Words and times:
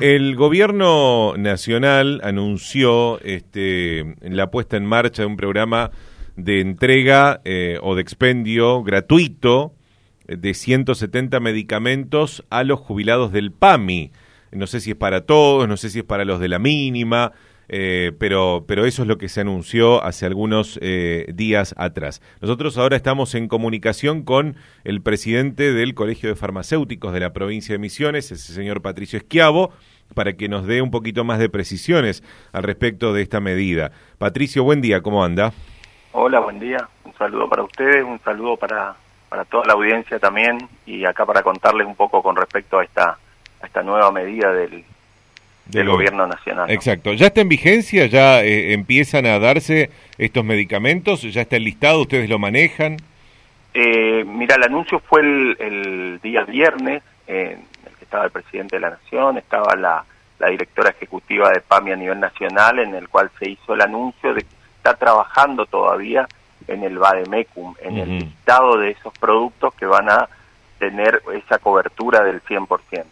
El 0.00 0.36
gobierno 0.36 1.34
nacional 1.36 2.20
anunció 2.24 3.20
este, 3.20 4.16
la 4.20 4.50
puesta 4.50 4.76
en 4.76 4.86
marcha 4.86 5.22
de 5.22 5.26
un 5.26 5.36
programa 5.36 5.90
de 6.36 6.60
entrega 6.60 7.40
eh, 7.44 7.78
o 7.82 7.94
de 7.94 8.02
expendio 8.02 8.82
gratuito 8.82 9.74
de 10.26 10.54
170 10.54 11.40
medicamentos 11.40 12.44
a 12.50 12.62
los 12.64 12.80
jubilados 12.80 13.32
del 13.32 13.52
PAMI. 13.52 14.12
No 14.52 14.66
sé 14.66 14.80
si 14.80 14.90
es 14.90 14.96
para 14.96 15.22
todos, 15.22 15.68
no 15.68 15.76
sé 15.76 15.90
si 15.90 16.00
es 16.00 16.04
para 16.04 16.24
los 16.24 16.40
de 16.40 16.48
la 16.48 16.58
mínima, 16.58 17.32
eh, 17.72 18.10
pero, 18.18 18.64
pero 18.66 18.84
eso 18.84 19.02
es 19.02 19.08
lo 19.08 19.16
que 19.16 19.28
se 19.28 19.40
anunció 19.40 20.02
hace 20.02 20.26
algunos 20.26 20.76
eh, 20.82 21.26
días 21.32 21.72
atrás. 21.78 22.20
Nosotros 22.40 22.76
ahora 22.76 22.96
estamos 22.96 23.36
en 23.36 23.46
comunicación 23.46 24.24
con 24.24 24.56
el 24.82 25.02
presidente 25.02 25.72
del 25.72 25.94
Colegio 25.94 26.28
de 26.28 26.34
Farmacéuticos 26.34 27.12
de 27.12 27.20
la 27.20 27.32
provincia 27.32 27.72
de 27.72 27.78
Misiones, 27.78 28.32
ese 28.32 28.52
señor 28.52 28.82
Patricio 28.82 29.18
Esquiavo, 29.18 29.70
para 30.16 30.32
que 30.32 30.48
nos 30.48 30.66
dé 30.66 30.82
un 30.82 30.90
poquito 30.90 31.22
más 31.22 31.38
de 31.38 31.48
precisiones 31.48 32.24
al 32.52 32.64
respecto 32.64 33.12
de 33.12 33.22
esta 33.22 33.38
medida. 33.38 33.92
Patricio, 34.18 34.64
buen 34.64 34.80
día, 34.80 35.00
¿cómo 35.00 35.24
anda? 35.24 35.52
Hola, 36.10 36.40
buen 36.40 36.58
día. 36.58 36.88
Un 37.04 37.14
saludo 37.14 37.48
para 37.48 37.62
ustedes, 37.62 38.02
un 38.02 38.18
saludo 38.24 38.56
para, 38.56 38.96
para 39.28 39.44
toda 39.44 39.66
la 39.66 39.74
audiencia 39.74 40.18
también 40.18 40.58
y 40.86 41.04
acá 41.04 41.24
para 41.24 41.44
contarles 41.44 41.86
un 41.86 41.94
poco 41.94 42.20
con 42.20 42.34
respecto 42.34 42.80
a 42.80 42.84
esta, 42.84 43.16
a 43.62 43.66
esta 43.66 43.84
nueva 43.84 44.10
medida 44.10 44.52
del, 44.52 44.84
del 45.70 45.88
gobierno 45.88 46.26
nacional. 46.26 46.70
Exacto. 46.70 47.12
¿Ya 47.14 47.26
está 47.26 47.40
en 47.40 47.48
vigencia? 47.48 48.06
¿Ya 48.06 48.42
eh, 48.42 48.72
empiezan 48.72 49.26
a 49.26 49.38
darse 49.38 49.90
estos 50.18 50.44
medicamentos? 50.44 51.22
¿Ya 51.22 51.42
está 51.42 51.56
el 51.56 51.64
listado? 51.64 52.02
¿Ustedes 52.02 52.28
lo 52.28 52.38
manejan? 52.38 52.96
Eh, 53.74 54.24
mira, 54.26 54.56
el 54.56 54.64
anuncio 54.64 55.00
fue 55.00 55.20
el, 55.20 56.20
día 56.22 56.44
viernes, 56.44 57.02
en 57.26 57.64
el 57.86 57.96
que 57.98 58.04
estaba 58.04 58.24
el 58.24 58.30
presidente 58.30 58.76
de 58.76 58.80
la 58.80 58.90
Nación, 58.90 59.38
estaba 59.38 59.76
la, 59.76 60.04
la 60.38 60.48
directora 60.48 60.90
ejecutiva 60.90 61.50
de 61.50 61.60
PAMI 61.60 61.92
a 61.92 61.96
nivel 61.96 62.20
nacional, 62.20 62.78
en 62.80 62.94
el 62.94 63.08
cual 63.08 63.30
se 63.38 63.50
hizo 63.50 63.74
el 63.74 63.80
anuncio 63.82 64.34
de 64.34 64.42
que 64.42 64.48
se 64.48 64.76
está 64.76 64.94
trabajando 64.94 65.66
todavía 65.66 66.26
en 66.66 66.82
el 66.82 66.98
VADEMECUM, 66.98 67.74
en 67.80 67.98
el 67.98 68.18
listado 68.18 68.78
de 68.78 68.90
esos 68.90 69.12
productos 69.18 69.74
que 69.74 69.86
van 69.86 70.10
a 70.10 70.28
tener 70.78 71.22
esa 71.34 71.58
cobertura 71.58 72.22
del 72.24 72.42
100%. 72.42 73.04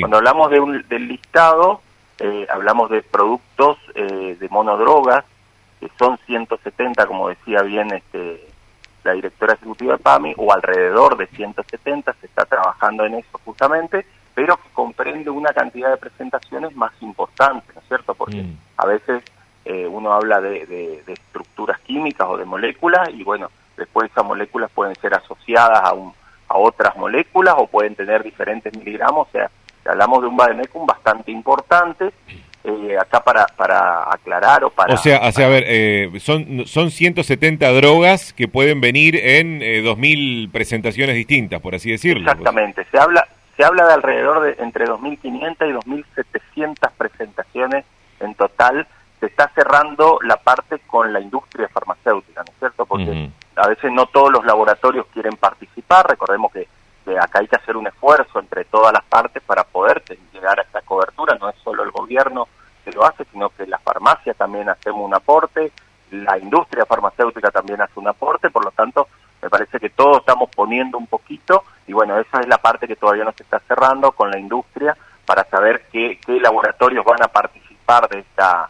Cuando 0.00 0.18
hablamos 0.18 0.50
de 0.50 0.60
un, 0.60 0.84
del 0.88 1.08
listado, 1.08 1.80
eh, 2.20 2.46
hablamos 2.50 2.90
de 2.90 3.02
productos 3.02 3.78
eh, 3.94 4.36
de 4.38 4.48
monodrogas, 4.48 5.24
que 5.80 5.88
son 5.98 6.18
170, 6.26 7.06
como 7.06 7.28
decía 7.28 7.62
bien 7.62 7.92
este, 7.92 8.48
la 9.04 9.12
directora 9.12 9.54
ejecutiva 9.54 9.96
de 9.96 10.02
PAMI, 10.02 10.34
o 10.36 10.52
alrededor 10.52 11.16
de 11.16 11.26
170, 11.28 12.12
se 12.14 12.26
está 12.26 12.44
trabajando 12.44 13.04
en 13.04 13.14
eso 13.14 13.40
justamente, 13.44 14.04
pero 14.34 14.56
que 14.56 14.68
comprende 14.72 15.30
una 15.30 15.52
cantidad 15.52 15.90
de 15.90 15.96
presentaciones 15.96 16.74
más 16.74 16.92
importantes, 17.00 17.74
¿no 17.74 17.80
es 17.80 17.88
cierto? 17.88 18.14
Porque 18.14 18.42
mm. 18.42 18.58
a 18.76 18.86
veces 18.86 19.22
eh, 19.64 19.86
uno 19.86 20.12
habla 20.12 20.40
de, 20.40 20.66
de, 20.66 21.12
estructuras 21.12 21.78
químicas 21.80 22.26
o 22.28 22.36
de 22.36 22.44
moléculas 22.44 23.10
y 23.10 23.22
bueno, 23.22 23.50
después 23.76 24.10
esas 24.10 24.24
moléculas 24.24 24.70
pueden 24.74 24.94
ser 24.96 25.14
asociadas 25.14 25.80
a, 25.84 25.92
un, 25.92 26.12
a 26.48 26.56
otras 26.56 26.96
moléculas 26.96 27.54
o 27.58 27.66
pueden 27.66 27.94
tener 27.94 28.22
diferentes 28.22 28.76
miligramos, 28.76 29.28
o 29.28 29.30
sea, 29.30 29.50
hablamos 29.88 30.22
de 30.22 30.28
un 30.28 30.36
Bademecum 30.36 30.86
bastante 30.86 31.30
importante, 31.30 32.12
eh, 32.64 32.96
acá 33.00 33.22
para, 33.22 33.46
para 33.46 34.12
aclarar 34.12 34.64
o 34.64 34.70
para... 34.70 34.94
O 34.94 34.96
sea, 34.96 35.18
a 35.18 35.48
ver, 35.48 35.64
eh, 35.66 36.10
son, 36.20 36.66
son 36.66 36.90
170 36.90 37.70
drogas 37.72 38.32
que 38.32 38.48
pueden 38.48 38.80
venir 38.80 39.16
en 39.16 39.62
eh, 39.62 39.82
2.000 39.82 40.50
presentaciones 40.50 41.14
distintas, 41.14 41.60
por 41.60 41.74
así 41.74 41.90
decirlo. 41.90 42.30
Exactamente, 42.30 42.86
se 42.90 42.98
habla 42.98 43.26
se 43.58 43.64
habla 43.64 43.86
de 43.88 43.94
alrededor 43.94 44.40
de 44.42 44.62
entre 44.62 44.86
2.500 44.86 45.68
y 45.68 46.62
2.700 46.62 46.90
presentaciones 46.96 47.84
en 48.20 48.34
total. 48.36 48.86
Se 49.18 49.26
está 49.26 49.50
cerrando 49.52 50.20
la 50.22 50.36
parte 50.36 50.78
con 50.86 51.12
la 51.12 51.20
industria 51.20 51.68
farmacéutica, 51.68 52.44
¿no 52.44 52.52
es 52.52 52.58
cierto? 52.60 52.86
Porque 52.86 53.30
a 53.56 53.66
veces 53.66 53.90
no 53.90 54.06
todos 54.06 54.30
los 54.30 54.46
laboratorios 54.46 55.06
quieren 55.12 55.34
participar. 55.36 56.08
Recordemos 56.08 56.52
que 56.52 56.68
acá 57.16 57.38
hay 57.40 57.48
que 57.48 57.56
hacer 57.56 57.76
un 57.76 57.86
esfuerzo 57.86 58.40
entre 58.40 58.64
todas 58.64 58.92
las 58.92 59.04
partes 59.04 59.42
para 59.44 59.62
poder 59.64 60.02
llegar 60.32 60.58
a 60.58 60.62
esta 60.62 60.80
cobertura, 60.82 61.36
no 61.40 61.48
es 61.48 61.56
solo 61.62 61.84
el 61.84 61.90
gobierno 61.90 62.48
que 62.84 62.90
lo 62.90 63.04
hace, 63.04 63.24
sino 63.32 63.50
que 63.50 63.66
la 63.66 63.78
farmacia 63.78 64.34
también 64.34 64.68
hacemos 64.68 65.04
un 65.04 65.14
aporte, 65.14 65.72
la 66.10 66.38
industria 66.38 66.86
farmacéutica 66.86 67.50
también 67.50 67.80
hace 67.80 68.00
un 68.00 68.08
aporte, 68.08 68.50
por 68.50 68.64
lo 68.64 68.70
tanto, 68.70 69.08
me 69.42 69.48
parece 69.48 69.78
que 69.78 69.90
todos 69.90 70.18
estamos 70.18 70.50
poniendo 70.54 70.98
un 70.98 71.06
poquito, 71.06 71.64
y 71.86 71.92
bueno, 71.92 72.18
esa 72.18 72.40
es 72.40 72.48
la 72.48 72.58
parte 72.58 72.88
que 72.88 72.96
todavía 72.96 73.24
no 73.24 73.32
se 73.32 73.42
está 73.42 73.60
cerrando 73.60 74.12
con 74.12 74.30
la 74.30 74.38
industria 74.38 74.96
para 75.24 75.44
saber 75.44 75.86
qué, 75.92 76.18
laboratorios 76.26 77.04
van 77.04 77.22
a 77.22 77.28
participar 77.28 78.08
de 78.08 78.20
esta, 78.20 78.68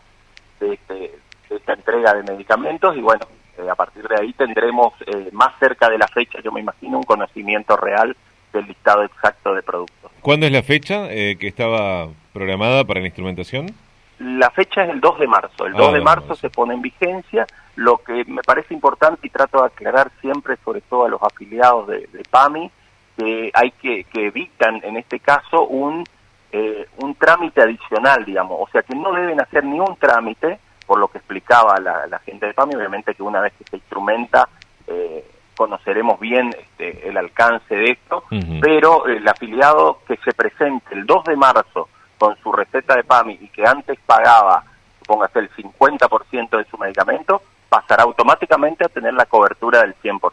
de, 0.60 0.74
este, 0.74 1.18
esta 1.48 1.72
entrega 1.72 2.14
de 2.14 2.24
medicamentos, 2.24 2.96
y 2.96 3.00
bueno, 3.00 3.24
eh, 3.56 3.68
a 3.70 3.74
partir 3.74 4.06
de 4.06 4.20
ahí 4.20 4.32
tendremos 4.32 4.94
eh, 5.06 5.30
más 5.32 5.58
cerca 5.58 5.88
de 5.88 5.98
la 5.98 6.08
fecha, 6.08 6.40
yo 6.42 6.52
me 6.52 6.60
imagino, 6.60 6.98
un 6.98 7.04
conocimiento 7.04 7.76
real 7.76 8.16
del 8.52 8.66
listado 8.66 9.02
exacto 9.04 9.54
de 9.54 9.62
productos. 9.62 10.10
¿Cuándo 10.20 10.46
es 10.46 10.52
la 10.52 10.62
fecha 10.62 11.10
eh, 11.10 11.36
que 11.38 11.48
estaba 11.48 12.08
programada 12.32 12.84
para 12.84 13.00
la 13.00 13.06
instrumentación? 13.06 13.74
La 14.18 14.50
fecha 14.50 14.84
es 14.84 14.90
el 14.90 15.00
2 15.00 15.20
de 15.20 15.26
marzo. 15.28 15.66
El 15.66 15.74
2 15.74 15.88
ah, 15.88 15.92
de 15.92 16.00
marzo 16.00 16.34
se 16.34 16.50
pone 16.50 16.74
en 16.74 16.82
vigencia. 16.82 17.46
Lo 17.76 17.98
que 17.98 18.24
me 18.26 18.42
parece 18.42 18.74
importante 18.74 19.26
y 19.26 19.30
trato 19.30 19.60
de 19.60 19.66
aclarar 19.66 20.10
siempre, 20.20 20.56
sobre 20.64 20.80
todo 20.80 21.04
a 21.04 21.08
los 21.08 21.22
afiliados 21.22 21.86
de, 21.86 22.08
PAMI, 22.28 22.70
que 23.16 23.50
hay 23.54 23.70
que, 23.70 24.04
que 24.04 24.26
evitan 24.26 24.80
en 24.82 24.96
este 24.96 25.20
caso 25.20 25.66
un, 25.66 26.04
eh, 26.50 26.86
un 26.96 27.14
trámite 27.14 27.62
adicional, 27.62 28.24
digamos. 28.24 28.58
O 28.60 28.68
sea, 28.72 28.82
que 28.82 28.96
no 28.96 29.12
deben 29.12 29.40
hacer 29.40 29.64
ni 29.64 29.78
un 29.78 29.96
trámite, 29.96 30.58
por 30.84 30.98
lo 30.98 31.08
que 31.08 31.18
explicaba 31.18 31.78
la, 31.78 32.18
gente 32.26 32.46
de 32.46 32.54
PAMI, 32.54 32.74
obviamente 32.74 33.14
que 33.14 33.22
una 33.22 33.40
vez 33.40 33.52
que 33.56 33.64
se 33.64 33.76
instrumenta, 33.76 34.48
eh, 34.88 35.24
conoceremos 35.58 36.20
bien 36.20 36.54
este, 36.56 37.08
el 37.08 37.16
alcance 37.16 37.74
de 37.74 37.90
esto, 37.90 38.22
pero 38.60 39.08
el 39.08 39.26
afiliado 39.26 39.98
que 40.06 40.16
se 40.18 40.32
presente 40.32 40.94
el 40.94 41.04
2 41.04 41.24
de 41.24 41.36
marzo 41.36 41.88
con 42.16 42.36
su 42.36 42.52
receta 42.52 42.94
de 42.94 43.02
PAMI 43.02 43.38
y 43.40 43.48
que 43.48 43.66
antes 43.66 43.98
pagaba, 44.06 44.62
supóngase, 45.00 45.40
el 45.40 45.50
50% 45.50 46.58
de 46.58 46.64
su 46.66 46.78
medicamento, 46.78 47.42
pasará 47.68 48.04
automáticamente 48.04 48.84
a 48.84 48.88
tener 48.88 49.14
la 49.14 49.26
cobertura 49.26 49.80
del 49.80 49.96
100%. 49.96 50.30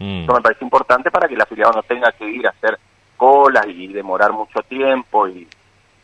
Mm. 0.00 0.20
Esto 0.20 0.34
me 0.34 0.42
parece 0.42 0.64
importante 0.64 1.10
para 1.10 1.26
que 1.26 1.34
el 1.34 1.40
afiliado 1.40 1.72
no 1.72 1.82
tenga 1.82 2.12
que 2.12 2.28
ir 2.28 2.46
a 2.46 2.50
hacer 2.50 2.78
colas 3.16 3.66
y 3.68 3.86
demorar 3.86 4.32
mucho 4.32 4.60
tiempo 4.68 5.26
y, 5.28 5.48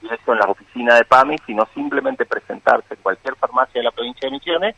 y 0.00 0.06
eso 0.06 0.32
en 0.32 0.38
la 0.38 0.46
oficina 0.46 0.94
de 0.94 1.04
PAMI, 1.04 1.36
sino 1.44 1.68
simplemente 1.74 2.24
presentarse 2.24 2.94
en 2.94 3.00
cualquier 3.02 3.36
farmacia 3.36 3.80
de 3.80 3.84
la 3.84 3.90
provincia 3.90 4.26
de 4.26 4.32
Misiones 4.32 4.74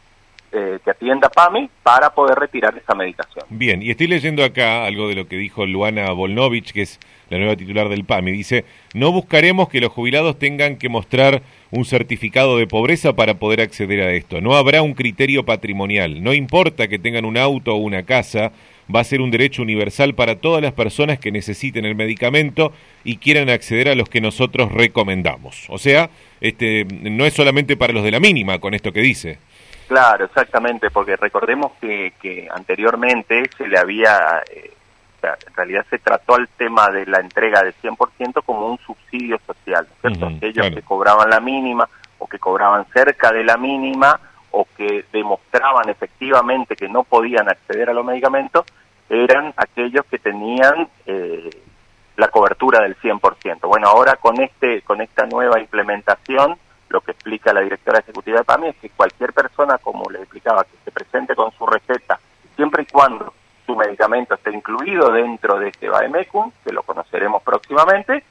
eh, 0.53 0.79
que 0.85 0.91
atienda 0.91 1.29
PAMI 1.29 1.69
para 1.83 2.11
poder 2.11 2.39
retirar 2.39 2.77
esa 2.77 2.95
medicación. 2.95 3.45
Bien, 3.51 3.83
y 3.83 3.91
estoy 3.91 4.07
leyendo 4.07 4.45
acá 4.45 4.85
algo 4.85 5.09
de 5.09 5.15
lo 5.15 5.27
que 5.27 5.37
dijo 5.37 5.67
Luana 5.67 6.11
Volnovich, 6.13 6.73
que 6.73 6.83
es 6.83 7.01
la 7.31 7.39
nueva 7.39 7.57
titular 7.57 7.89
del 7.89 8.05
PAMI. 8.05 8.33
Dice, 8.33 8.65
no 8.95 9.13
buscaremos 9.13 9.69
que 9.69 9.81
los 9.81 9.93
jubilados 9.93 10.39
tengan 10.39 10.77
que 10.77 10.89
mostrar 10.89 11.43
un 11.71 11.85
certificado 11.85 12.59
de 12.59 12.67
pobreza 12.67 13.15
para 13.15 13.35
poder 13.35 13.61
acceder 13.61 14.03
a 14.03 14.13
esto. 14.13 14.41
No 14.41 14.55
habrá 14.55 14.83
un 14.83 14.95
criterio 14.95 15.45
patrimonial. 15.45 16.23
No 16.23 16.33
importa 16.33 16.89
que 16.89 16.99
tengan 16.99 17.25
un 17.25 17.37
auto 17.37 17.75
o 17.75 17.79
una 17.79 18.05
casa, 18.05 18.53
va 18.95 19.01
a 19.01 19.05
ser 19.05 19.21
un 19.21 19.31
derecho 19.31 19.63
universal 19.63 20.15
para 20.15 20.37
todas 20.37 20.63
las 20.63 20.73
personas 20.73 21.19
que 21.19 21.33
necesiten 21.33 21.85
el 21.85 21.97
medicamento 21.97 22.73
y 23.05 23.17
quieran 23.17 23.51
acceder 23.51 23.89
a 23.89 23.95
los 23.95 24.09
que 24.09 24.21
nosotros 24.21 24.73
recomendamos. 24.73 25.67
O 25.69 25.79
sea, 25.79 26.11
este, 26.41 26.85
no 26.85 27.27
es 27.27 27.35
solamente 27.35 27.77
para 27.77 27.93
los 27.93 28.05
de 28.05 28.13
la 28.13 28.21
mínima 28.21 28.59
con 28.59 28.75
esto 28.75 28.93
que 28.93 29.01
dice. 29.01 29.39
Claro, 29.87 30.25
exactamente, 30.25 30.91
porque 30.91 31.17
recordemos 31.17 31.73
que, 31.81 32.13
que 32.21 32.49
anteriormente 32.53 33.49
se 33.57 33.69
le 33.69 33.79
había, 33.79 34.43
eh, 34.51 34.73
en 35.23 35.55
realidad 35.55 35.87
se 35.89 35.99
trató 35.99 36.37
el 36.37 36.49
tema 36.49 36.89
de 36.91 37.07
la 37.07 37.21
entrega 37.21 37.63
del 37.63 37.75
100% 37.75 38.43
como 38.45 38.69
un 38.69 38.79
subsidio 38.79 39.39
social, 39.47 39.87
¿cierto? 40.01 40.27
Aquellos 40.27 40.71
que 40.71 40.83
cobraban 40.83 41.31
la 41.31 41.41
mínima 41.41 41.89
o 42.19 42.27
que 42.27 42.39
cobraban 42.39 42.87
cerca 42.93 43.31
de 43.31 43.45
la 43.45 43.57
mínima 43.57 44.19
o 44.51 44.67
que 44.77 45.05
demostraban 45.13 45.89
efectivamente 45.89 46.75
que 46.75 46.89
no 46.89 47.05
podían 47.05 47.49
acceder 47.49 47.91
a 47.91 47.93
los 47.93 48.05
medicamentos, 48.05 48.65
eran 49.09 49.55
aquellos 49.57 50.05
que 50.07 50.19
tenían 50.19 50.89
eh, 51.07 51.51
la 52.17 52.29
cobertura 52.29 52.81
del 52.81 52.97
100%. 52.97 53.61
Bueno, 53.69 53.89
ahora 53.89 54.17
con 54.17 54.41
este 54.41 54.83
con 54.83 55.01
esta 55.01 55.27
nueva 55.27 55.61
implementación 55.61 56.59
lo 56.89 57.01
que 57.01 57.13
explica 57.13 57.53
la 57.53 57.61
directora 57.61 58.01
ejecutiva 58.01 58.39
de 58.39 58.45
PAMI 58.45 58.69
es 58.69 58.77
que 58.77 58.91
cualquier 58.91 59.33
persona, 59.33 59.79
como 59.79 60.09
le 60.11 60.21
explicaba, 60.21 60.65
que 60.65 60.77
se 60.85 60.91
presente 60.91 61.35
con 61.35 61.51
su 61.53 61.67
receta, 61.67 62.19
siempre 62.55 62.85
y 62.85 62.87
cuando 62.87 63.33
su 63.65 63.75
medicamento 63.75 64.35
esté 64.35 64.53
incluido 64.53 65.11
dentro 65.11 65.59
de 65.59 65.69
este 65.69 65.89
BAEMECUM, 65.89 66.53
que 66.65 66.73
lo 66.73 66.83
conoceremos 66.83 67.43
próximamente, 67.43 68.25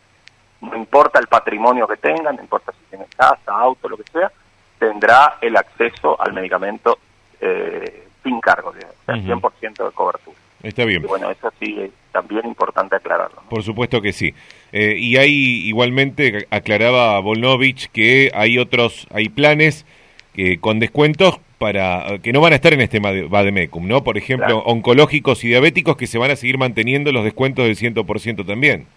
no 0.61 0.75
importa 0.75 1.19
el 1.19 1.27
patrimonio 1.27 1.87
que 1.87 1.97
tenga, 1.97 2.31
no 2.31 2.41
importa 2.41 2.71
si 2.71 2.89
tiene 2.89 3.05
casa, 3.15 3.51
auto, 3.51 3.89
lo 3.89 3.97
que 3.97 4.09
sea, 4.11 4.31
tendrá 4.79 5.37
el 5.41 5.55
acceso 5.57 6.19
al 6.19 6.33
medicamento 6.33 6.97
eh, 7.39 8.07
sin 8.23 8.39
cargo, 8.39 8.73
100% 9.07 9.85
de 9.85 9.91
cobertura. 9.91 10.44
Está 10.63 10.85
bien. 10.85 11.03
bueno, 11.03 11.29
eso 11.29 11.51
sí 11.59 11.75
es 11.79 11.91
también 12.11 12.45
importante 12.45 12.95
aclararlo. 12.95 13.41
Por 13.49 13.63
supuesto 13.63 14.01
que 14.01 14.13
sí. 14.13 14.33
Eh, 14.71 14.95
y 14.97 15.17
hay 15.17 15.67
igualmente, 15.67 16.47
aclaraba 16.49 17.19
Volnovich, 17.19 17.89
que 17.91 18.31
hay 18.33 18.57
otros, 18.57 19.07
hay 19.11 19.29
planes 19.29 19.85
que 20.33 20.59
con 20.59 20.79
descuentos 20.79 21.39
para 21.57 22.19
que 22.21 22.33
no 22.33 22.41
van 22.41 22.53
a 22.53 22.55
estar 22.55 22.73
en 22.73 22.81
este 22.81 22.99
Bademecum, 22.99 23.87
¿no? 23.87 24.03
Por 24.03 24.17
ejemplo, 24.17 24.59
oncológicos 24.59 25.43
y 25.43 25.49
diabéticos 25.49 25.95
que 25.95 26.07
se 26.07 26.17
van 26.17 26.31
a 26.31 26.35
seguir 26.35 26.57
manteniendo 26.57 27.11
los 27.11 27.23
descuentos 27.23 27.65
del 27.65 27.77
100% 27.77 28.45
también. 28.45 28.87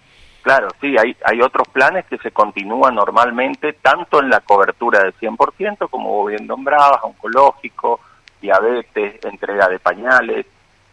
Claro, 0.42 0.68
sí, 0.80 0.96
hay, 0.98 1.16
hay 1.24 1.40
otros 1.40 1.68
planes 1.68 2.06
que 2.06 2.18
se 2.18 2.30
continúan 2.30 2.94
normalmente, 2.94 3.74
tanto 3.74 4.20
en 4.22 4.30
la 4.30 4.40
cobertura 4.40 5.02
del 5.02 5.14
100%, 5.14 5.88
como 5.90 6.24
bien 6.24 6.46
nombrabas, 6.46 7.00
oncológico, 7.02 8.00
diabetes, 8.40 9.24
entrega 9.24 9.68
de 9.68 9.78
pañales. 9.78 10.46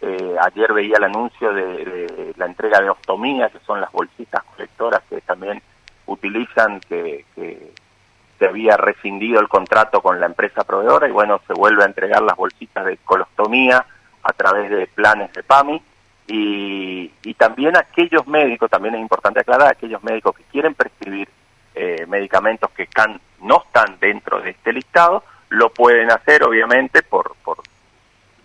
Eh, 0.07 0.35
ayer 0.39 0.71
veía 0.71 0.97
el 0.97 1.05
anuncio 1.05 1.51
de, 1.51 2.31
la 2.37 2.45
entrega 2.45 2.79
de 2.79 2.91
ostomía, 2.91 3.49
que 3.49 3.57
son 3.65 3.81
las 3.81 3.91
bolsitas 3.91 4.43
colectoras 4.43 5.01
que 5.09 5.19
también 5.21 5.59
utilizan, 6.05 6.79
que, 6.81 7.25
se 8.37 8.45
había 8.45 8.77
rescindido 8.77 9.39
el 9.39 9.47
contrato 9.47 10.01
con 10.01 10.19
la 10.19 10.27
empresa 10.27 10.63
proveedora 10.63 11.07
y 11.07 11.11
bueno, 11.11 11.39
se 11.47 11.53
vuelve 11.53 11.83
a 11.83 11.87
entregar 11.87 12.21
las 12.21 12.35
bolsitas 12.35 12.85
de 12.85 12.97
colostomía 12.97 13.83
a 14.21 14.33
través 14.33 14.69
de 14.69 14.87
planes 14.87 15.31
de 15.33 15.41
PAMI 15.41 15.81
y, 16.27 17.11
y 17.23 17.33
también 17.35 17.75
aquellos 17.77 18.27
médicos, 18.27 18.69
también 18.69 18.93
es 18.95 19.01
importante 19.01 19.39
aclarar, 19.39 19.71
aquellos 19.71 20.03
médicos 20.03 20.35
que 20.35 20.43
quieren 20.51 20.75
prescribir 20.75 21.29
eh, 21.73 22.05
medicamentos 22.07 22.69
que 22.71 22.87
can, 22.87 23.19
no 23.41 23.63
están 23.65 23.97
dentro 23.99 24.41
de 24.41 24.51
este 24.51 24.71
listado, 24.71 25.23
lo 25.49 25.69
pueden 25.69 26.11
hacer 26.11 26.43
obviamente 26.43 27.01
por, 27.03 27.35
por 27.43 27.57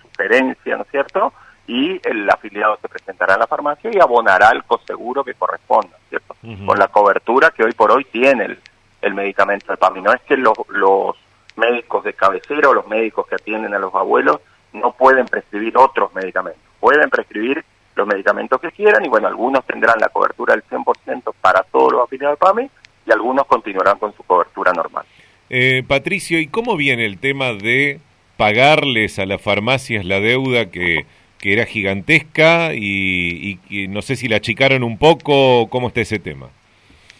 sugerencia, 0.03 0.77
¿no 0.77 0.85
es 0.85 0.91
cierto? 0.91 1.33
Y 1.70 2.00
el 2.02 2.28
afiliado 2.28 2.76
se 2.82 2.88
presentará 2.88 3.34
a 3.34 3.38
la 3.38 3.46
farmacia 3.46 3.93
y 3.94 4.00
abonará 4.00 4.50
el 4.50 4.64
coseguro 4.64 5.22
que 5.22 5.34
corresponda, 5.34 5.96
¿cierto? 6.08 6.34
Con 6.67 6.76
la 6.76 6.88
cobertura 6.88 7.52
que 7.52 7.62
hoy 7.62 7.70
por 7.72 7.93
hoy 7.93 8.05
tiene 8.06 8.46
el, 8.46 8.58
el 9.02 9.14
medicamento 9.14 9.69
del 9.69 9.78
PAMI. 9.78 10.02
No 10.02 10.12
es 10.12 10.20
que 10.22 10.37
los, 10.37 10.55
los 10.70 11.14
médicos 11.55 12.02
de 12.02 12.12
cabecera 12.14 12.70
o 12.70 12.75
los 12.75 12.88
médicos 12.88 13.25
que 13.28 13.37
atienden 13.37 13.72
a 13.72 13.78
los 13.78 13.94
abuelos 13.94 14.40
no 14.72 14.90
pueden 14.93 15.26
prescribir 15.26 15.76
otros 15.76 16.12
medicamentos. 16.12 16.61
Pueden 16.81 17.08
prescribir 17.08 17.64
los 17.94 18.05
medicamentos 18.05 18.61
que 18.61 18.72
quieran 18.72 19.05
y 19.05 19.08
bueno, 19.08 19.28
algunos 19.28 19.64
tendrán 19.64 20.00
la 20.00 20.08
cobertura 20.08 20.55
del 20.55 20.64
100% 20.64 21.32
para 21.40 21.62
todos 21.62 21.93
los 21.93 22.02
afiliados 22.02 22.37
de 22.37 22.46
PAMI 22.46 22.70
y 23.06 23.12
algunos 23.12 23.46
continuarán 23.46 23.96
con 23.99 24.12
su 24.17 24.25
cobertura 24.25 24.72
normal. 24.72 25.05
Eh, 25.49 25.84
Patricio, 25.87 26.40
¿y 26.40 26.49
cómo 26.49 26.76
viene 26.76 27.06
el 27.06 27.19
tema 27.19 27.52
de 27.52 28.00
pagarles 28.37 29.20
a 29.20 29.26
las 29.26 29.40
farmacias 29.40 30.05
la 30.05 30.19
deuda 30.19 30.70
que, 30.70 31.06
que 31.41 31.53
era 31.53 31.65
gigantesca 31.65 32.75
y, 32.75 33.59
y, 33.69 33.89
no 33.89 34.03
sé 34.03 34.17
si 34.17 34.29
la 34.29 34.37
achicaron 34.37 34.83
un 34.83 34.99
poco, 34.99 35.69
¿cómo 35.71 35.89
está 35.89 36.03
ese 36.03 36.19
tema? 36.19 36.49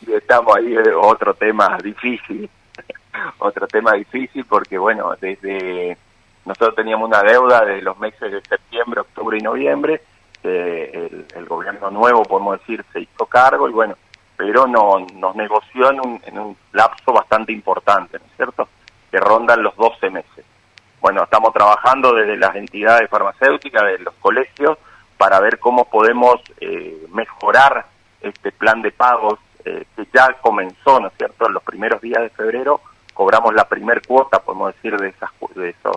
Estamos 0.07 0.57
ahí, 0.57 0.75
eh, 0.75 0.93
otro 0.95 1.35
tema 1.35 1.79
difícil, 1.83 2.49
otro 3.39 3.67
tema 3.67 3.95
difícil 3.95 4.45
porque 4.45 4.77
bueno, 4.77 5.15
desde 5.21 5.97
nosotros 6.45 6.75
teníamos 6.77 7.09
una 7.09 7.23
deuda 7.23 7.65
de 7.65 7.81
los 7.83 7.99
meses 7.99 8.31
de 8.31 8.41
septiembre, 8.43 9.01
octubre 9.01 9.39
y 9.39 9.43
noviembre, 9.43 10.03
el, 10.43 11.27
el, 11.35 11.45
gobierno 11.47 11.91
nuevo, 11.91 12.23
podemos 12.23 12.59
decir, 12.61 12.85
se 12.93 13.01
hizo 13.01 13.27
cargo 13.27 13.69
y 13.69 13.73
bueno, 13.73 13.95
pero 14.37 14.67
no, 14.67 15.07
nos 15.15 15.37
negoció 15.37 15.91
en 15.91 16.01
un, 16.01 16.23
en 16.25 16.39
un 16.39 16.57
lapso 16.73 17.13
bastante 17.13 17.53
importante, 17.53 18.19
¿no 18.19 18.25
es 18.25 18.37
cierto?, 18.37 18.69
que 19.11 19.19
rondan 19.19 19.63
los 19.63 19.77
12 19.77 20.09
meses. 20.11 20.45
Bueno, 21.01 21.25
estamos 21.25 21.53
trabajando 21.53 22.15
desde 22.15 22.37
las 22.37 22.55
entidades 22.57 23.09
farmacéuticas, 23.09 23.85
de 23.85 23.99
los 23.99 24.15
colegios, 24.15 24.79
para 25.17 25.41
ver 25.41 25.59
cómo 25.59 25.85
podemos 25.85 26.41
eh, 26.61 27.07
mejorar 27.11 27.87
este 28.21 28.53
plan 28.53 28.83
de 28.83 28.93
pagos 28.93 29.39
eh, 29.65 29.85
que 29.97 30.07
ya 30.13 30.35
comenzó, 30.41 31.01
¿no 31.01 31.09
es 31.09 31.15
cierto?, 31.17 31.47
en 31.47 31.55
los 31.55 31.63
primeros 31.63 32.01
días 32.01 32.23
de 32.23 32.31
febrero 32.31 32.81
cobramos 33.15 33.55
la 33.55 33.69
primer 33.69 34.01
cuota, 34.07 34.41
podemos 34.41 34.75
decir, 34.75 34.97
de, 34.97 35.09
esas, 35.09 35.31
de 35.55 35.71
esos 35.71 35.97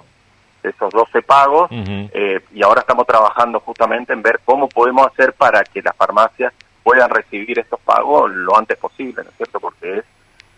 esos 0.63 0.91
12 0.91 1.21
pagos 1.21 1.69
eh, 1.71 2.41
y 2.53 2.63
ahora 2.63 2.81
estamos 2.81 3.05
trabajando 3.05 3.59
justamente 3.59 4.13
en 4.13 4.21
ver 4.21 4.39
cómo 4.45 4.69
podemos 4.69 5.07
hacer 5.07 5.33
para 5.33 5.63
que 5.63 5.81
las 5.81 5.95
farmacias 5.95 6.53
puedan 6.83 7.09
recibir 7.09 7.59
estos 7.59 7.79
pagos 7.81 8.31
lo 8.31 8.57
antes 8.57 8.77
posible, 8.77 9.23
¿no 9.23 9.29
es 9.29 9.35
cierto? 9.35 9.59
Porque 9.59 10.00
es 10.00 10.05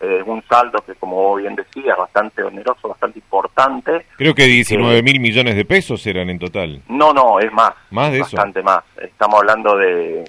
eh, 0.00 0.22
un 0.26 0.42
saldo 0.42 0.80
que, 0.84 0.94
como 0.94 1.36
bien 1.36 1.54
decía, 1.54 1.94
bastante 1.96 2.42
oneroso, 2.42 2.88
bastante 2.88 3.18
importante. 3.18 4.06
Creo 4.16 4.34
que 4.34 4.44
19 4.44 5.02
mil 5.02 5.20
millones 5.20 5.56
de 5.56 5.64
pesos 5.64 6.06
eran 6.06 6.30
en 6.30 6.38
total. 6.38 6.82
No, 6.88 7.12
no, 7.12 7.40
es 7.40 7.52
más. 7.52 7.72
Más 7.90 8.12
de 8.12 8.20
bastante 8.20 8.62
más. 8.62 8.84
Estamos 9.00 9.40
hablando 9.40 9.76
de, 9.76 10.24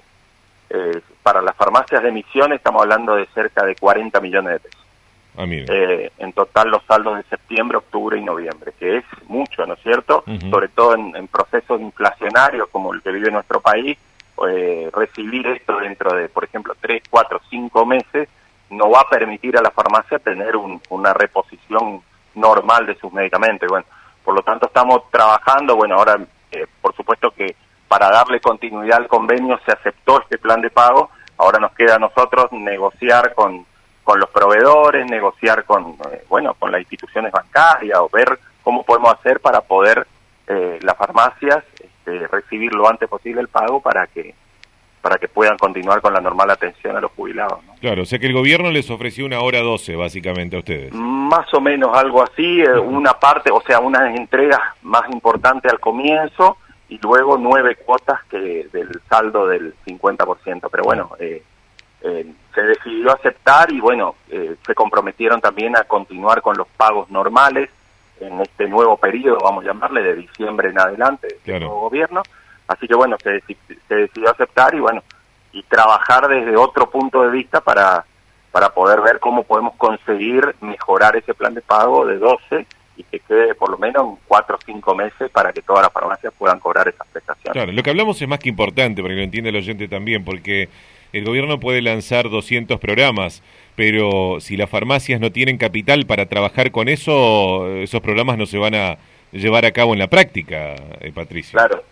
eh, 0.70 1.00
para 1.22 1.40
las 1.42 1.56
farmacias 1.56 2.02
de 2.02 2.10
emisión 2.10 2.52
estamos 2.52 2.82
hablando 2.82 3.14
de 3.14 3.26
cerca 3.34 3.64
de 3.64 3.74
40 3.74 4.20
millones 4.20 4.54
de 4.54 4.60
pesos. 4.60 4.84
Ah, 5.36 5.44
eh, 5.48 6.10
en 6.18 6.32
total 6.32 6.68
los 6.68 6.82
saldos 6.84 7.16
de 7.16 7.22
septiembre, 7.24 7.78
octubre 7.78 8.18
y 8.18 8.24
noviembre, 8.24 8.72
que 8.76 8.96
es 8.96 9.04
mucho, 9.28 9.64
¿no 9.66 9.74
es 9.74 9.82
cierto? 9.82 10.24
Sobre 10.50 10.66
todo 10.66 10.94
en, 10.94 11.28
procesos 11.28 11.80
inflacionarios 11.80 12.68
como 12.70 12.92
el 12.92 13.00
que 13.02 13.12
vive 13.12 13.30
nuestro 13.30 13.60
país, 13.60 13.96
eh, 14.48 14.90
recibir 14.92 15.46
esto 15.46 15.78
dentro 15.78 16.12
de, 16.16 16.28
por 16.28 16.42
ejemplo, 16.42 16.74
tres, 16.80 17.04
cuatro, 17.08 17.40
cinco 17.48 17.86
meses, 17.86 18.28
no 18.70 18.90
va 18.90 19.00
a 19.00 19.08
permitir 19.08 19.56
a 19.56 19.62
la 19.62 19.70
farmacia 19.70 20.18
tener 20.18 20.54
una 20.56 21.14
reposición 21.14 22.02
normal 22.34 22.86
de 22.86 22.96
sus 22.96 23.12
medicamentos. 23.12 23.68
Bueno, 23.68 23.86
por 24.24 24.34
lo 24.34 24.42
tanto 24.42 24.66
estamos 24.66 25.10
trabajando, 25.10 25.76
bueno, 25.76 25.96
ahora 25.96 26.18
eh, 26.50 26.66
por 26.80 26.94
supuesto 26.94 27.30
que 27.30 27.56
para 27.88 28.10
darle 28.10 28.40
continuidad 28.40 28.98
al 28.98 29.08
convenio 29.08 29.58
se 29.64 29.72
aceptó 29.72 30.20
este 30.20 30.38
plan 30.38 30.60
de 30.60 30.70
pago, 30.70 31.10
ahora 31.38 31.58
nos 31.58 31.72
queda 31.72 31.96
a 31.96 31.98
nosotros 31.98 32.52
negociar 32.52 33.34
con 33.34 33.66
con 34.08 34.20
los 34.20 34.30
proveedores, 34.30 35.04
negociar 35.04 35.66
con, 35.66 35.90
eh, 36.10 36.24
bueno, 36.30 36.54
con 36.54 36.72
las 36.72 36.80
instituciones 36.80 37.30
bancarias 37.30 37.98
o 37.98 38.08
ver 38.08 38.38
cómo 38.62 38.82
podemos 38.82 39.12
hacer 39.12 39.38
para 39.38 39.60
poder 39.60 40.06
eh, 40.46 40.78
las 40.80 40.96
farmacias 40.96 41.62
este, 41.78 42.26
recibir 42.28 42.72
lo 42.72 42.88
antes 42.88 43.06
posible 43.06 43.42
el 43.42 43.48
pago 43.48 43.82
para 43.82 44.06
que 44.06 44.34
para 45.00 45.16
que 45.16 45.28
puedan 45.28 45.56
continuar 45.56 46.00
con 46.00 46.12
la 46.12 46.20
normal 46.20 46.50
atención 46.50 46.96
a 46.96 47.00
los 47.00 47.12
jubilados. 47.12 47.60
Claro, 47.80 48.02
o 48.02 48.06
sea 48.06 48.18
que 48.18 48.26
el 48.26 48.32
gobierno 48.32 48.70
les 48.70 48.90
ofreció 48.90 49.24
una 49.24 49.40
hora 49.40 49.60
12 49.60 49.96
básicamente 49.96 50.56
a 50.56 50.60
ustedes. 50.60 50.92
Más 50.92 51.52
o 51.54 51.60
menos 51.60 51.96
algo 51.96 52.22
así, 52.22 52.60
eh, 52.60 52.78
una 52.78 53.14
parte, 53.14 53.50
o 53.50 53.60
sea, 53.62 53.80
una 53.80 54.14
entrega 54.14 54.74
más 54.82 55.08
importante 55.10 55.68
al 55.68 55.80
comienzo 55.80 56.56
y 56.88 56.98
luego 57.02 57.36
nueve 57.36 57.76
cuotas 57.76 58.20
que 58.30 58.68
del 58.72 59.00
saldo 59.08 59.46
del 59.46 59.74
50%, 59.86 60.68
pero 60.70 60.84
bueno, 60.84 61.10
eh, 61.18 61.42
eh, 62.00 62.32
se 62.54 62.62
decidió 62.62 63.12
aceptar 63.12 63.70
y 63.72 63.80
bueno, 63.80 64.14
eh, 64.30 64.56
se 64.66 64.74
comprometieron 64.74 65.40
también 65.40 65.76
a 65.76 65.84
continuar 65.84 66.42
con 66.42 66.56
los 66.56 66.66
pagos 66.68 67.10
normales 67.10 67.70
en 68.20 68.40
este 68.40 68.68
nuevo 68.68 68.96
periodo, 68.96 69.38
vamos 69.42 69.64
a 69.64 69.68
llamarle, 69.68 70.02
de 70.02 70.14
diciembre 70.16 70.70
en 70.70 70.78
adelante 70.78 71.28
del 71.44 71.60
nuevo 71.60 71.82
gobierno. 71.82 72.22
Así 72.68 72.86
que 72.86 72.94
bueno, 72.94 73.16
se, 73.22 73.42
se, 73.88 73.94
decidió 73.94 74.30
aceptar 74.30 74.74
y 74.74 74.80
bueno, 74.80 75.02
y 75.52 75.62
trabajar 75.64 76.28
desde 76.28 76.56
otro 76.56 76.90
punto 76.90 77.22
de 77.22 77.30
vista 77.30 77.60
para, 77.60 78.04
para 78.52 78.68
poder 78.68 79.00
ver 79.00 79.18
cómo 79.18 79.42
podemos 79.42 79.74
conseguir 79.76 80.54
mejorar 80.60 81.16
ese 81.16 81.34
plan 81.34 81.54
de 81.54 81.62
pago 81.62 82.06
de 82.06 82.18
12 82.18 82.66
y 82.98 83.04
que 83.04 83.20
quede 83.20 83.54
por 83.54 83.70
lo 83.70 83.78
menos 83.78 84.04
en 84.04 84.18
cuatro 84.26 84.56
o 84.56 84.58
cinco 84.64 84.94
meses 84.94 85.30
para 85.30 85.52
que 85.52 85.62
todas 85.62 85.82
las 85.82 85.92
farmacias 85.92 86.32
puedan 86.36 86.58
cobrar 86.58 86.86
esas 86.86 87.06
prestaciones. 87.08 87.52
Claro, 87.52 87.72
lo 87.72 87.82
que 87.82 87.90
hablamos 87.90 88.20
es 88.20 88.28
más 88.28 88.40
que 88.40 88.50
importante, 88.50 89.02
para 89.02 89.14
que 89.14 89.18
lo 89.18 89.24
entienda 89.24 89.50
el 89.50 89.56
oyente 89.56 89.88
también, 89.88 90.24
porque 90.24 90.68
el 91.12 91.24
gobierno 91.24 91.58
puede 91.58 91.80
lanzar 91.80 92.28
200 92.28 92.78
programas, 92.80 93.42
pero 93.76 94.40
si 94.40 94.56
las 94.56 94.68
farmacias 94.68 95.20
no 95.20 95.32
tienen 95.32 95.56
capital 95.56 96.04
para 96.06 96.26
trabajar 96.26 96.70
con 96.70 96.88
eso, 96.88 97.68
esos 97.76 98.00
programas 98.02 98.36
no 98.36 98.46
se 98.46 98.58
van 98.58 98.74
a 98.74 98.98
llevar 99.32 99.64
a 99.64 99.70
cabo 99.70 99.92
en 99.92 100.00
la 100.00 100.08
práctica, 100.08 100.74
eh, 101.00 101.12
Patricio. 101.14 101.58
Claro, 101.58 101.82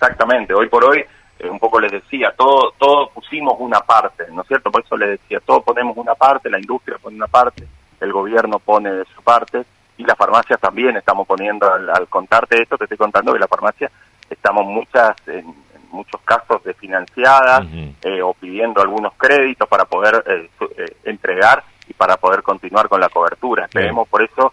exactamente. 0.00 0.54
Hoy 0.54 0.68
por 0.68 0.84
hoy, 0.84 1.04
eh, 1.38 1.48
un 1.48 1.58
poco 1.58 1.78
les 1.80 1.92
decía, 1.92 2.32
todo, 2.36 2.72
todo 2.78 3.10
pusimos 3.10 3.54
una 3.58 3.80
parte, 3.80 4.24
¿no 4.32 4.42
es 4.42 4.48
cierto? 4.48 4.70
Por 4.70 4.82
eso 4.82 4.96
les 4.96 5.20
decía, 5.20 5.40
todos 5.40 5.62
ponemos 5.62 5.96
una 5.96 6.14
parte, 6.14 6.48
la 6.48 6.58
industria 6.58 6.96
pone 6.98 7.16
una 7.16 7.26
parte, 7.26 7.66
el 8.00 8.12
gobierno 8.12 8.58
pone 8.58 8.90
de 8.90 9.04
su 9.14 9.22
parte 9.22 9.64
y 9.98 10.04
las 10.04 10.16
farmacias 10.16 10.58
también 10.58 10.96
estamos 10.96 11.26
poniendo, 11.26 11.70
al, 11.70 12.08
contarte 12.08 12.62
esto, 12.62 12.78
te 12.78 12.84
estoy 12.84 12.96
contando 12.96 13.32
que 13.32 13.38
la 13.38 13.48
farmacia 13.48 13.90
estamos 14.28 14.64
muchas... 14.64 15.16
En, 15.26 15.70
muchos 15.90 16.20
casos 16.22 16.62
de 16.64 16.74
financiadas 16.74 17.66
eh, 18.02 18.22
o 18.22 18.32
pidiendo 18.34 18.80
algunos 18.80 19.12
créditos 19.14 19.68
para 19.68 19.84
poder 19.84 20.22
eh, 20.26 20.48
eh, 20.76 20.96
entregar 21.04 21.64
y 21.88 21.94
para 21.94 22.16
poder 22.16 22.42
continuar 22.42 22.88
con 22.88 23.00
la 23.00 23.08
cobertura. 23.08 23.64
Esperemos 23.64 24.08
por 24.08 24.22
eso 24.22 24.52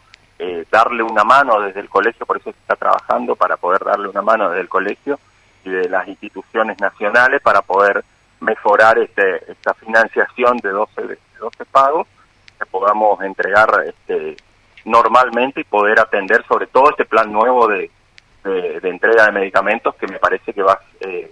darle 0.69 1.01
una 1.01 1.23
mano 1.23 1.59
desde 1.59 1.79
el 1.79 1.89
colegio, 1.89 2.25
por 2.25 2.37
eso 2.37 2.51
se 2.51 2.59
está 2.59 2.75
trabajando 2.75 3.35
para 3.35 3.57
poder 3.57 3.83
darle 3.83 4.07
una 4.07 4.21
mano 4.21 4.49
desde 4.49 4.61
el 4.61 4.69
colegio 4.69 5.19
y 5.67 5.71
de 5.71 5.89
las 5.89 6.07
instituciones 6.07 6.79
nacionales 6.79 7.41
para 7.41 7.61
poder 7.61 8.03
mejorar 8.39 8.97
este, 8.99 9.51
esta 9.51 9.73
financiación 9.73 10.57
de 10.57 10.69
12, 10.69 11.01
de 11.01 11.17
12 11.39 11.65
pagos 11.65 12.07
que 12.59 12.65
podamos 12.65 13.21
entregar 13.21 13.69
este, 13.85 14.37
normalmente 14.85 15.61
y 15.61 15.63
poder 15.63 15.99
atender 15.99 16.43
sobre 16.47 16.67
todo 16.67 16.89
este 16.89 17.05
plan 17.05 17.31
nuevo 17.31 17.67
de 17.67 17.91
de, 18.47 18.89
entrega 18.89 19.25
de 19.27 19.31
medicamentos 19.31 19.95
que 19.95 20.07
me 20.07 20.19
parece 20.19 20.53
que 20.53 20.61
va, 20.61 20.79
eh, 21.01 21.29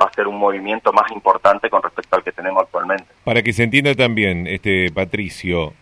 va 0.00 0.06
a 0.06 0.12
ser 0.12 0.26
un 0.26 0.38
movimiento 0.38 0.92
más 0.92 1.10
importante 1.12 1.68
con 1.68 1.82
respecto 1.82 2.16
al 2.16 2.22
que 2.22 2.32
tenemos 2.32 2.62
actualmente. 2.62 3.04
Para 3.24 3.42
que 3.42 3.52
se 3.52 3.64
entienda 3.64 3.94
también, 3.94 4.46
este 4.46 4.90
Patricio, 4.92 5.74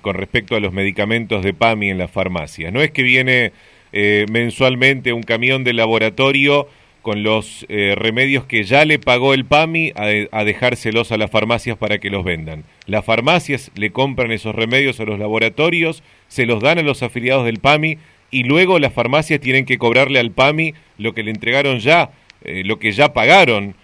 con 0.00 0.14
respecto 0.14 0.56
a 0.56 0.60
los 0.60 0.72
medicamentos 0.72 1.42
de 1.42 1.54
PAMI 1.54 1.90
en 1.90 1.98
las 1.98 2.10
farmacias, 2.10 2.72
no 2.72 2.80
es 2.80 2.90
que 2.90 3.02
viene 3.02 3.52
eh, 3.92 4.26
mensualmente 4.30 5.12
un 5.12 5.22
camión 5.22 5.64
de 5.64 5.72
laboratorio 5.74 6.68
con 7.02 7.24
los 7.24 7.66
eh, 7.68 7.94
remedios 7.96 8.44
que 8.44 8.62
ya 8.62 8.84
le 8.84 8.98
pagó 8.98 9.34
el 9.34 9.44
PAMI 9.44 9.92
a, 10.30 10.44
dejárselos 10.44 11.10
a 11.12 11.16
las 11.16 11.30
farmacias 11.30 11.76
para 11.76 11.98
que 11.98 12.10
los 12.10 12.24
vendan. 12.24 12.64
Las 12.86 13.04
farmacias 13.04 13.70
le 13.74 13.90
compran 13.90 14.30
esos 14.30 14.54
remedios 14.54 15.00
a 15.00 15.04
los 15.04 15.18
laboratorios, 15.18 16.02
se 16.28 16.46
los 16.46 16.62
dan 16.62 16.78
a 16.78 16.82
los 16.82 17.02
afiliados 17.02 17.44
del 17.44 17.58
PAMI 17.58 17.98
y 18.30 18.44
luego 18.44 18.78
las 18.78 18.92
farmacias 18.92 19.40
tienen 19.40 19.66
que 19.66 19.78
cobrarle 19.78 20.20
al 20.20 20.30
PAMI 20.30 20.74
lo 20.96 21.12
que 21.12 21.24
le 21.24 21.32
entregaron 21.32 21.80
ya, 21.80 22.10
eh, 22.42 22.62
lo 22.64 22.78
que 22.78 22.92
ya 22.92 23.12
pagaron 23.12 23.74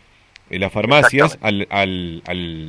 eh, 0.48 0.58
las 0.58 0.72
farmacias 0.72 1.38
al, 1.42 1.66
al, 1.70 2.22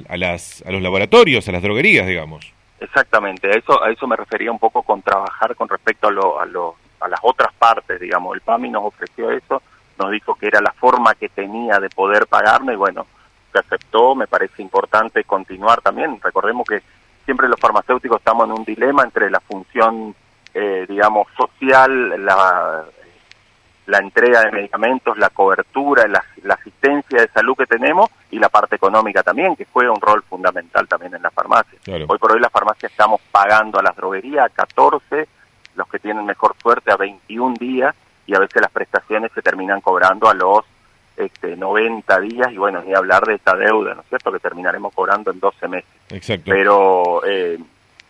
a, 0.10 0.18
las, 0.18 0.64
a 0.66 0.72
los 0.72 0.82
laboratorios, 0.82 1.48
a 1.48 1.52
las 1.52 1.62
droguerías, 1.62 2.08
digamos. 2.08 2.52
Exactamente, 2.82 3.48
a 3.48 3.52
eso, 3.52 3.84
a 3.84 3.92
eso 3.92 4.08
me 4.08 4.16
refería 4.16 4.52
un 4.52 4.60
poco 4.60 4.82
con 4.82 5.02
trabajar 5.02 5.56
con 5.56 5.70
respecto 5.70 6.08
a, 6.08 6.12
lo, 6.12 6.40
a, 6.40 6.46
lo, 6.46 6.76
a 7.02 7.08
las 7.08 7.20
otras 7.22 7.54
partes, 7.54 8.00
digamos. 8.00 8.34
El 8.36 8.42
PAMI 8.42 8.70
nos 8.70 8.86
ofreció 8.86 9.30
eso 9.30 9.62
nos 10.00 10.12
dijo 10.12 10.36
que 10.36 10.48
era 10.48 10.62
la 10.62 10.72
forma 10.72 11.14
que 11.16 11.30
tenía 11.30 11.80
de 11.80 11.90
poder 11.90 12.28
pagarme 12.28 12.74
y 12.74 12.78
bueno, 12.78 13.06
se 13.52 13.60
aceptó, 13.60 14.16
me 14.16 14.28
parece 14.28 14.62
importante 14.62 15.24
continuar 15.24 15.82
también. 15.82 16.20
Recordemos 16.22 16.66
que 16.68 16.82
siempre 17.26 17.48
los 17.48 17.60
farmacéuticos 17.60 18.20
estamos 18.20 18.48
en 18.48 18.54
un 18.54 18.64
dilema 18.64 19.04
entre 19.04 19.30
la 19.30 19.40
función, 19.40 20.16
eh, 20.54 20.86
digamos, 20.88 21.28
social, 21.36 22.26
la, 22.26 22.86
la 23.90 23.98
entrega 23.98 24.44
de 24.44 24.52
medicamentos, 24.52 25.18
la 25.18 25.30
cobertura, 25.30 26.08
la, 26.08 26.24
asistencia 26.54 27.22
de 27.22 27.28
salud 27.30 27.56
que 27.58 27.66
tenemos 27.66 28.10
y 28.30 28.38
la 28.38 28.50
parte 28.50 28.76
económica 28.76 29.24
también, 29.24 29.56
que 29.56 29.66
juega 29.66 29.92
un 29.92 30.02
rol 30.02 30.24
fundamental 30.24 30.88
también 30.88 31.16
en 31.16 31.24
la 31.24 31.32
farmacia. 31.32 31.80
Hoy 32.08 32.18
por 32.20 32.32
hoy 32.32 32.40
la 32.40 32.50
farmacia 32.50 32.88
estamos 32.88 33.20
pagando 33.32 33.80
a 33.80 33.84
las 33.84 33.96
droguerías 33.96 34.46
a 34.46 34.50
14, 34.50 35.28
los 35.76 35.88
que 35.88 36.00
tienen 36.00 36.26
mejor 36.26 36.56
suerte 36.62 36.92
a 36.92 36.98
21 36.98 37.56
días, 37.60 37.96
y 38.30 38.36
a 38.36 38.40
veces 38.40 38.62
las 38.62 38.72
prestaciones 38.72 39.32
se 39.34 39.42
terminan 39.42 39.82
cobrando 39.82 40.30
a 40.30 40.36
los 40.36 40.64
este, 41.18 41.56
90 41.56 42.20
días 42.20 42.52
y 42.52 42.58
bueno, 42.58 42.80
ni 42.84 42.94
hablar 42.94 43.26
de 43.26 43.34
esta 43.34 43.56
deuda, 43.56 43.96
¿no 43.96 44.02
es 44.02 44.08
cierto?, 44.08 44.32
que 44.32 44.40
terminaremos 44.40 44.94
cobrando 44.94 45.32
en 45.32 45.40
12 45.40 45.68
meses. 45.68 45.90
Exacto. 46.12 46.52
Pero 46.52 47.26
eh, 47.26 47.58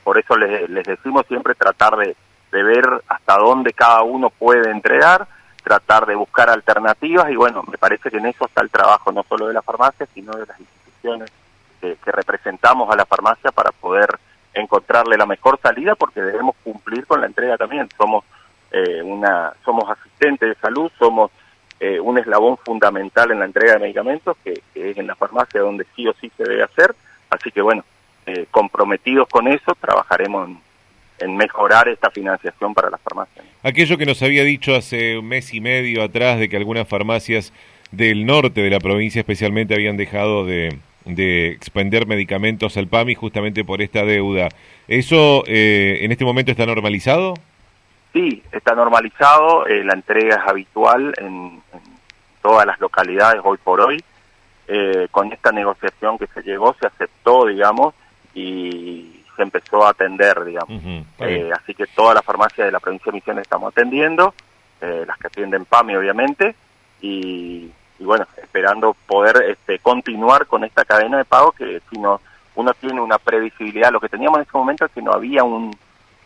por 0.03 0.17
eso 0.17 0.35
les, 0.35 0.69
les, 0.69 0.85
decimos 0.85 1.25
siempre 1.25 1.55
tratar 1.55 1.95
de, 1.95 2.17
de 2.51 2.63
ver 2.63 2.85
hasta 3.07 3.37
dónde 3.37 3.71
cada 3.71 4.01
uno 4.01 4.29
puede 4.29 4.69
entregar, 4.71 5.25
tratar 5.63 6.05
de 6.05 6.15
buscar 6.15 6.49
alternativas 6.49 7.31
y 7.31 7.37
bueno, 7.37 7.63
me 7.63 7.77
parece 7.77 8.11
que 8.11 8.17
en 8.17 8.25
eso 8.25 8.45
está 8.45 8.61
el 8.61 8.69
trabajo 8.69 9.13
no 9.13 9.23
solo 9.23 9.47
de 9.47 9.53
la 9.53 9.61
farmacia, 9.61 10.05
sino 10.13 10.33
de 10.33 10.45
las 10.45 10.59
instituciones 10.59 11.31
que, 11.79 11.95
que 11.95 12.11
representamos 12.11 12.91
a 12.91 12.97
la 12.97 13.05
farmacia 13.05 13.51
para 13.51 13.71
poder 13.71 14.19
encontrarle 14.53 15.15
la 15.15 15.25
mejor 15.25 15.57
salida 15.61 15.95
porque 15.95 16.21
debemos 16.21 16.57
cumplir 16.61 17.07
con 17.07 17.21
la 17.21 17.27
entrega 17.27 17.55
también. 17.55 17.87
Somos 17.97 18.25
eh, 18.71 19.01
una, 19.01 19.53
somos 19.65 19.89
asistentes 19.89 20.49
de 20.49 20.55
salud, 20.55 20.91
somos 20.99 21.31
eh, 21.79 21.99
un 21.99 22.17
eslabón 22.17 22.57
fundamental 22.57 23.31
en 23.31 23.39
la 23.39 23.45
entrega 23.45 23.73
de 23.73 23.79
medicamentos, 23.79 24.37
que, 24.43 24.61
es 24.75 24.97
en 24.97 25.07
la 25.07 25.15
farmacia 25.15 25.61
donde 25.61 25.85
sí 25.95 26.07
o 26.07 26.13
sí 26.19 26.31
se 26.37 26.43
debe 26.43 26.63
hacer. 26.63 26.93
Así 27.29 27.51
que 27.51 27.61
bueno, 27.61 27.83
eh, 28.25 28.45
comprometidos 28.51 29.27
con 29.27 29.47
eso, 29.47 29.75
trabajaremos 29.79 30.49
en, 31.19 31.37
mejorar 31.37 31.87
esta 31.89 32.11
financiación 32.11 32.73
para 32.73 32.89
las 32.89 33.01
farmacias. 33.01 33.45
Aquello 33.63 33.97
que 33.97 34.05
nos 34.05 34.21
había 34.21 34.43
dicho 34.43 34.75
hace 34.75 35.17
un 35.17 35.27
mes 35.27 35.53
y 35.53 35.61
medio 35.61 36.03
atrás 36.03 36.39
de 36.39 36.47
que 36.47 36.57
algunas 36.57 36.87
farmacias 36.87 37.51
del 37.91 38.25
norte 38.25 38.61
de 38.61 38.69
la 38.69 38.79
provincia 38.79 39.19
especialmente 39.19 39.73
habían 39.73 39.97
dejado 39.97 40.45
de, 40.45 40.77
de 41.05 41.49
expender 41.49 42.05
medicamentos 42.07 42.77
al 42.77 42.87
PAMI 42.87 43.15
justamente 43.15 43.65
por 43.65 43.81
esta 43.81 44.05
deuda. 44.05 44.49
¿Eso 44.87 45.43
en 45.47 46.11
este 46.11 46.23
momento 46.23 46.51
está 46.51 46.65
normalizado? 46.65 47.33
Sí, 48.13 48.43
está 48.51 48.73
normalizado, 48.73 49.67
eh, 49.67 49.83
la 49.83 49.93
entrega 49.93 50.37
es 50.37 50.47
habitual 50.47 51.13
en, 51.17 51.61
todas 52.41 52.65
las 52.65 52.79
localidades 52.79 53.41
hoy 53.43 53.57
por 53.57 53.81
hoy. 53.81 54.03
Eh, 54.67 55.07
con 55.11 55.31
esta 55.33 55.51
negociación 55.51 56.17
que 56.17 56.27
se 56.27 56.41
llegó, 56.41 56.75
se 56.79 56.87
aceptó, 56.87 57.45
digamos, 57.45 57.93
y 58.35 59.23
se 59.35 59.41
empezó 59.41 59.85
a 59.85 59.91
atender, 59.91 60.45
digamos. 60.45 60.81
Eh, 61.19 61.51
así 61.53 61.73
que 61.73 61.87
todas 61.87 62.13
las 62.15 62.23
farmacias 62.23 62.67
de 62.67 62.71
la 62.71 62.79
provincia 62.79 63.11
de 63.11 63.15
Misiones 63.17 63.41
estamos 63.43 63.71
atendiendo, 63.71 64.33
las 64.79 65.17
que 65.17 65.27
atienden 65.27 65.65
PAMI, 65.65 65.95
obviamente, 65.95 66.55
y, 67.01 67.71
bueno, 67.99 68.27
esperando 68.41 68.95
poder 69.07 69.43
este, 69.49 69.79
continuar 69.79 70.45
con 70.45 70.63
esta 70.63 70.85
cadena 70.85 71.17
de 71.17 71.25
pago 71.25 71.51
que 71.51 71.81
si 71.89 71.97
no, 71.97 72.21
uno 72.55 72.73
tiene 72.75 73.01
una 73.01 73.17
previsibilidad, 73.17 73.91
lo 73.91 73.99
que 73.99 74.09
teníamos 74.09 74.37
en 74.37 74.43
ese 74.43 74.57
momento 74.57 74.85
es 74.85 74.91
que 74.91 75.01
no 75.01 75.11
había 75.11 75.43
un, 75.43 75.75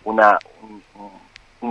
una, 0.03 0.37
un, 0.61 0.83
un 0.95 1.22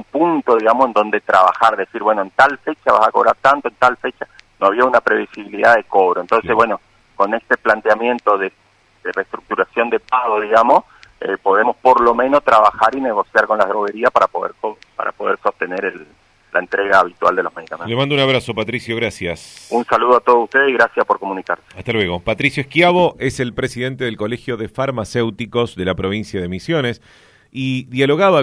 punto, 0.05 0.57
digamos, 0.57 0.87
en 0.87 0.93
donde 0.93 1.21
trabajar, 1.21 1.77
decir, 1.77 2.03
bueno, 2.03 2.23
en 2.23 2.31
tal 2.31 2.59
fecha 2.59 2.93
vas 2.93 3.09
a 3.09 3.11
cobrar 3.11 3.37
tanto, 3.41 3.69
en 3.69 3.75
tal 3.75 3.97
fecha, 3.97 4.27
no 4.61 4.69
había 4.69 4.85
una 4.85 5.01
previsibilidad 5.01 5.77
de 5.77 5.85
cobro. 5.85 6.21
Entonces, 6.21 6.55
bueno, 6.55 6.81
con 7.17 7.35
este 7.35 7.57
planteamiento 7.57 8.39
de, 8.39 8.53
reestructuración 9.05 9.91
de 9.91 9.99
pago, 9.99 10.41
digamos, 10.41 10.85
eh, 11.21 11.37
podemos 11.43 11.77
por 11.77 12.01
lo 12.01 12.15
menos 12.15 12.43
trabajar 12.45 12.95
y 12.95 13.01
negociar 13.01 13.47
con 13.47 13.59
las 13.59 13.69
droguerías 13.69 14.13
para 14.13 14.29
poder, 14.29 14.53
para 14.97 15.11
poder 15.13 15.39
sostener 15.43 15.85
el, 15.85 16.07
la 16.53 16.61
entrega 16.61 17.01
habitual 17.01 17.35
de 17.35 17.43
los 17.43 17.55
medicamentos. 17.55 17.89
Le 17.89 17.97
mando 17.97 18.15
un 18.15 18.21
abrazo, 18.21 18.55
Patricio, 18.55 18.95
gracias. 18.97 19.69
Un 19.71 19.85
saludo 19.85 20.17
a 20.17 20.21
todos 20.21 20.45
ustedes 20.45 20.69
y 20.69 20.73
gracias 20.75 21.05
por 21.07 21.19
comunicarse. 21.19 21.65
Hasta 21.77 21.93
luego. 21.93 22.21
Patricio 22.21 22.61
Esquiavo 22.61 23.17
es 23.19 23.41
el 23.41 23.55
presidente 23.55 24.05
del 24.05 24.17
Colegio 24.17 24.57
de 24.57 24.69
Farmacéuticos 24.69 25.77
de 25.77 25.85
la 25.85 25.95
provincia 25.95 26.41
de 26.41 26.49
Misiones 26.49 27.01
y 27.51 27.85
dialogaba 27.85 28.41